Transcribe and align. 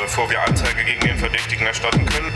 bevor 0.00 0.28
wir 0.30 0.42
Anzeige 0.42 0.84
gegen 0.84 1.00
den 1.00 1.18
Verdächtigen 1.18 1.66
erstatten 1.66 2.04
können, 2.06 2.32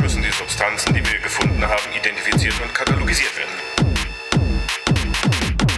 müssen 0.00 0.22
die 0.22 0.30
Substanzen, 0.30 0.94
die 0.94 1.04
wir 1.04 1.18
gefunden 1.18 1.64
haben, 1.66 1.92
identifiziert 1.96 2.54
und 2.62 2.74
katalogisiert 2.74 3.32
werden. 3.36 3.54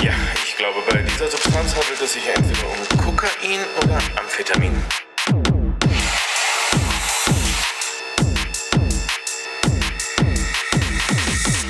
Ja, 0.02 0.14
ich 0.44 0.56
glaube, 0.56 0.82
bei 0.90 0.98
dieser 0.98 1.28
Substanz 1.30 1.74
handelt 1.74 2.00
es 2.00 2.12
sich 2.12 2.26
entweder 2.28 2.67
um 2.69 2.99
Kokain 2.99 3.60
oder 3.83 4.01
Amphetamin. 4.19 4.74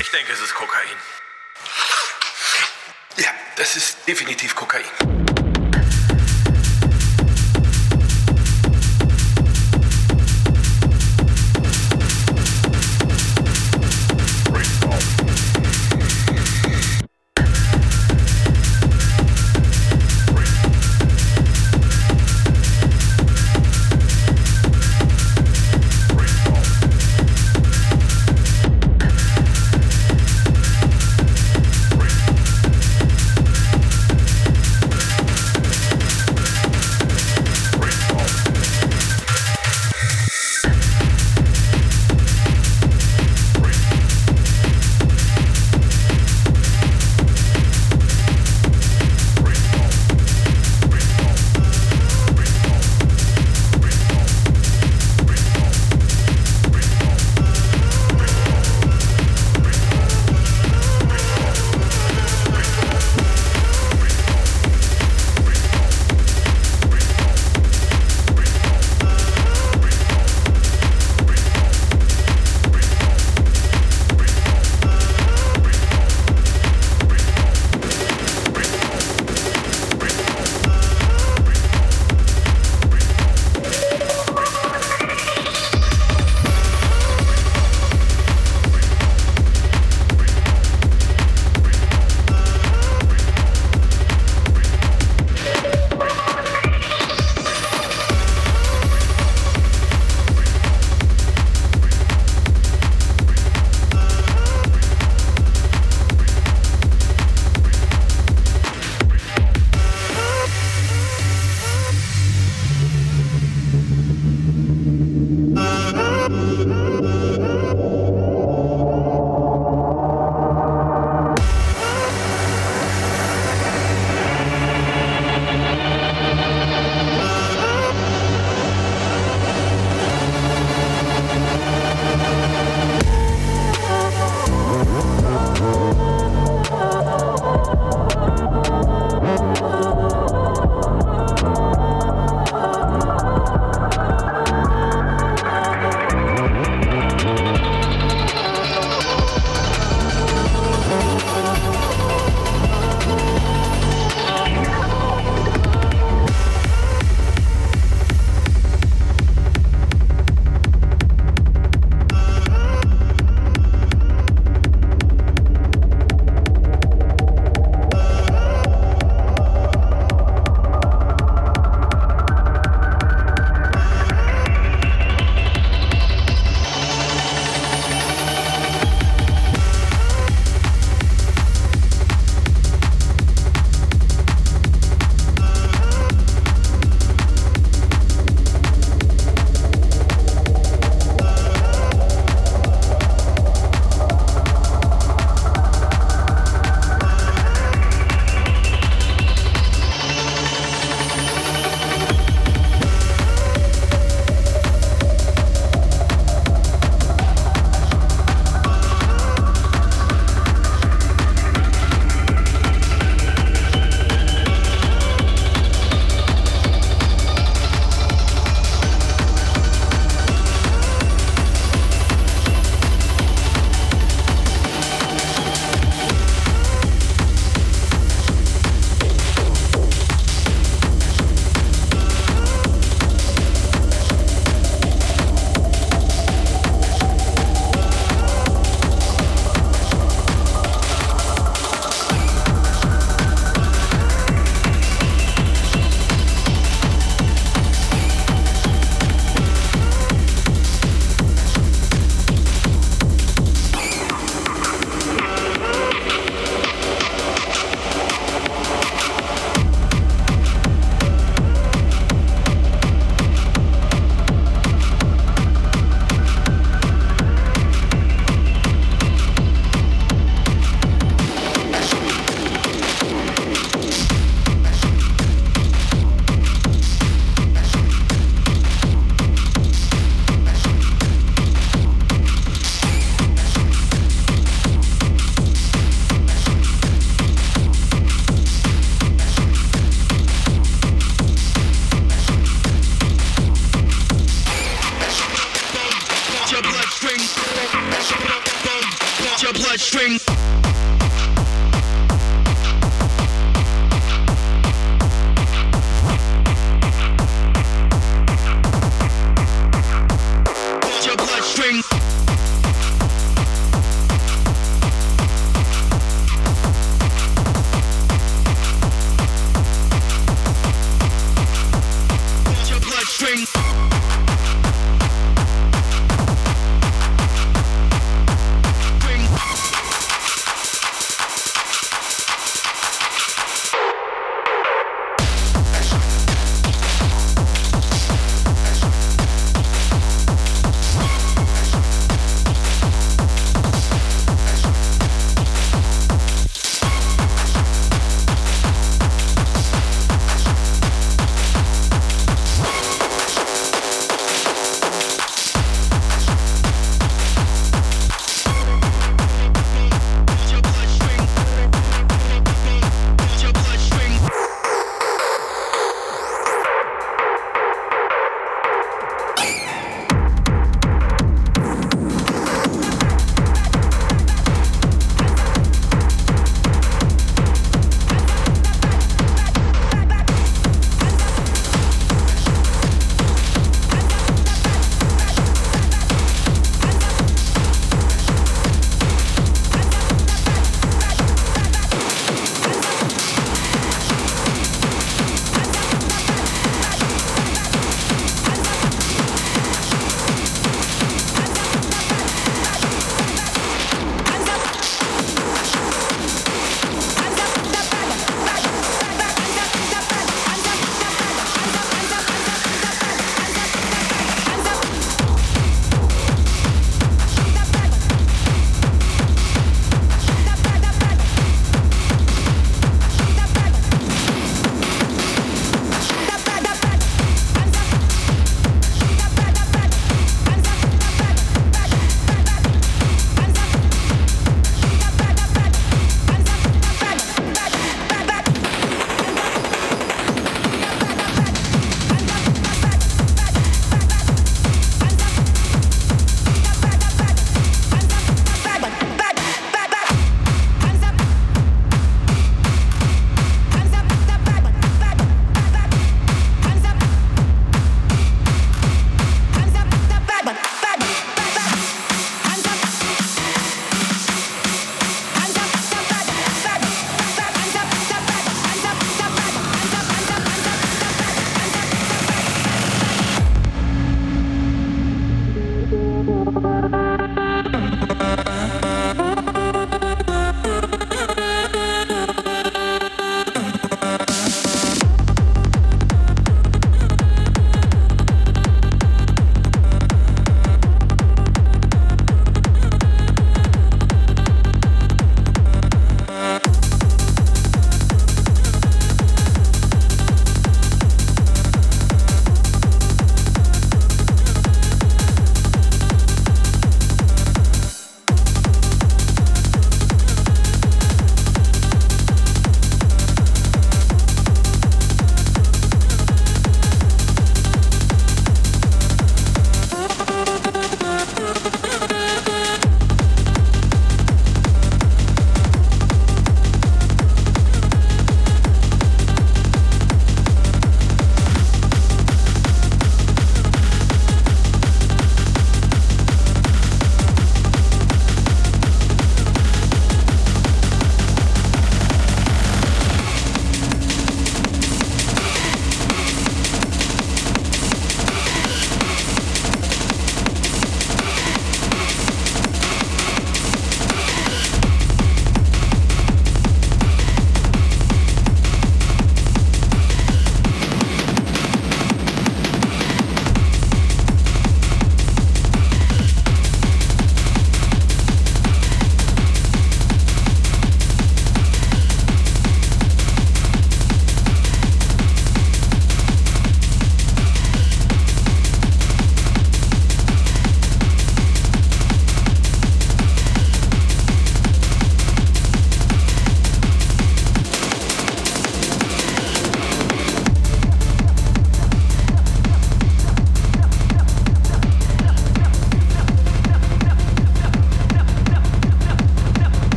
Ich 0.00 0.10
denke, 0.10 0.32
es 0.32 0.40
ist 0.40 0.54
Kokain. 0.54 0.96
Ja, 3.16 3.30
das 3.56 3.76
ist 3.76 3.98
definitiv 4.06 4.54
Kokain. 4.54 5.13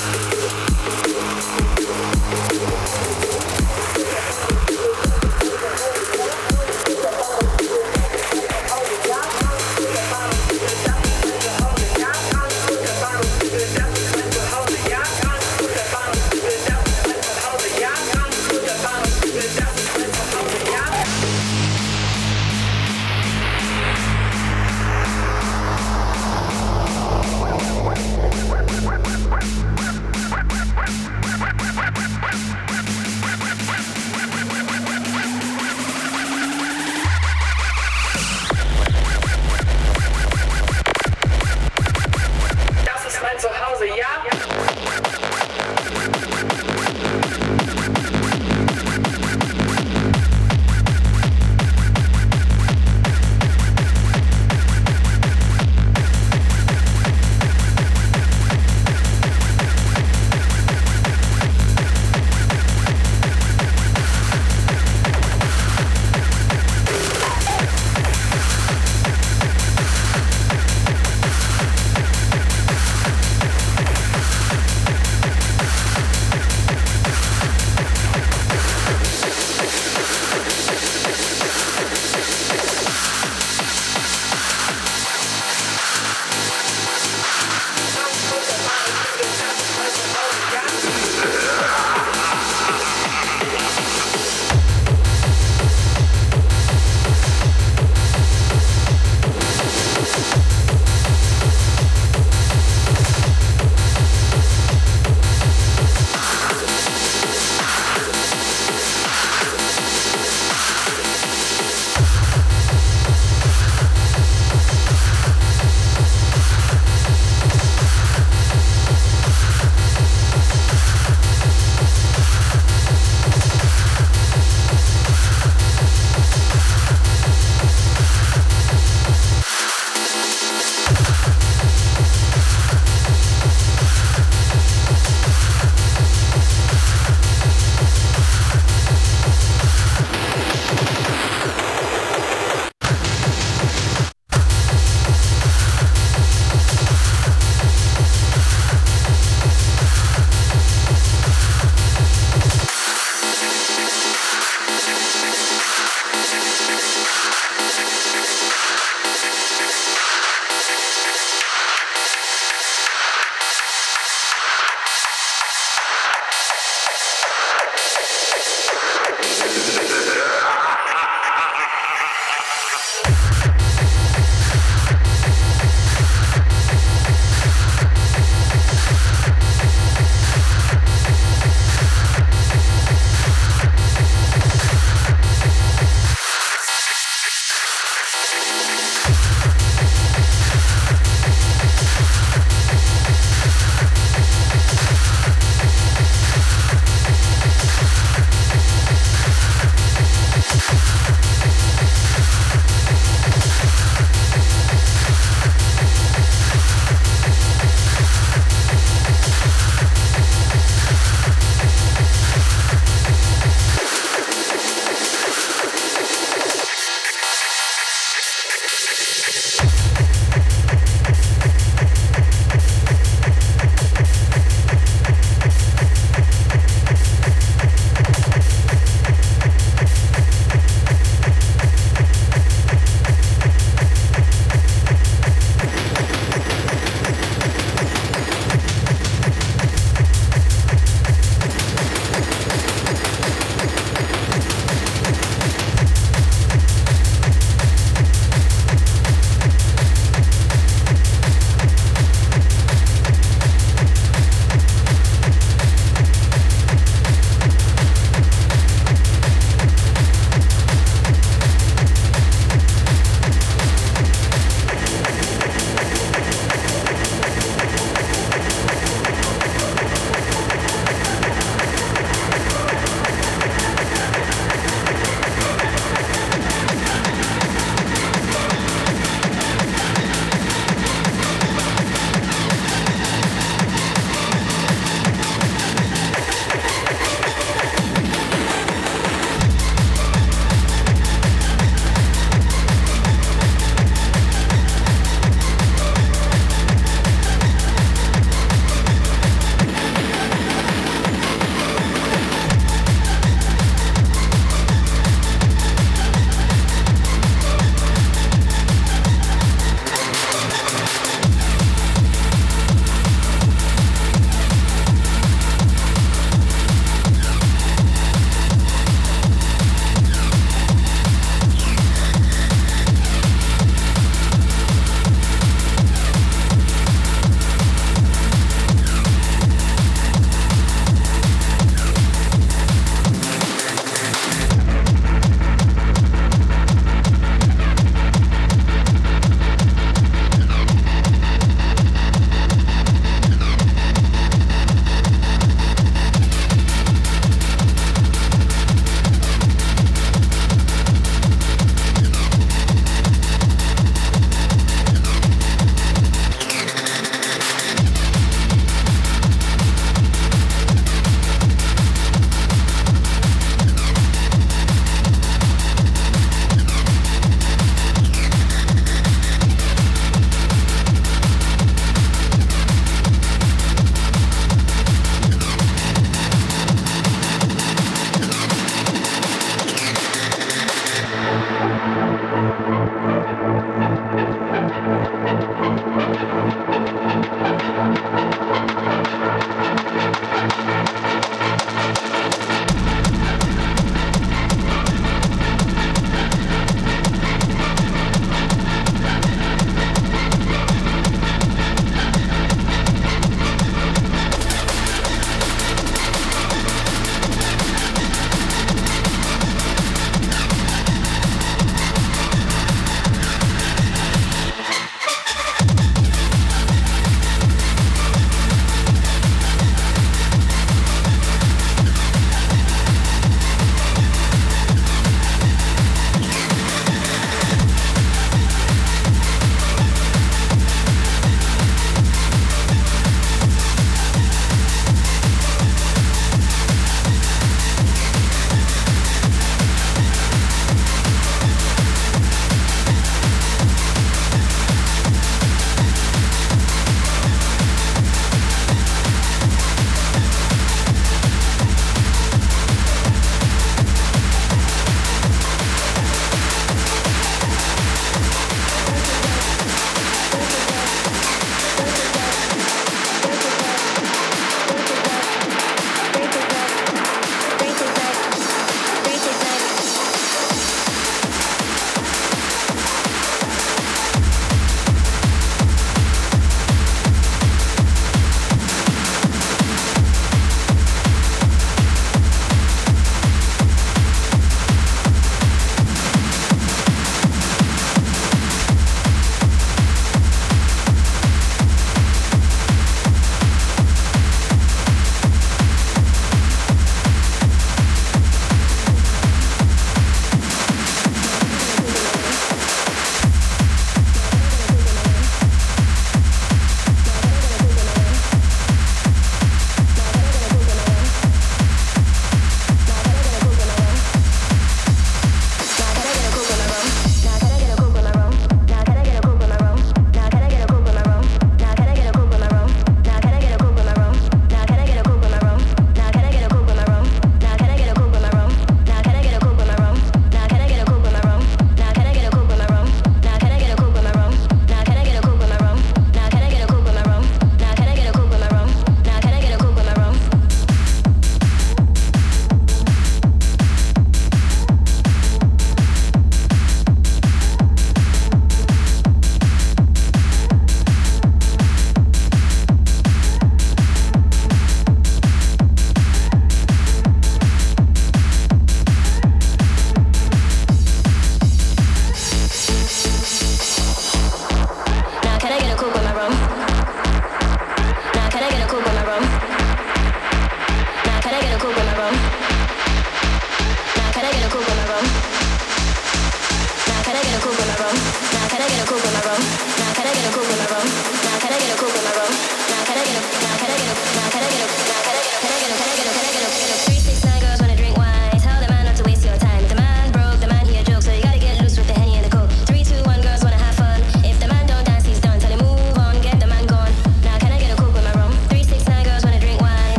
Thank 0.00 0.29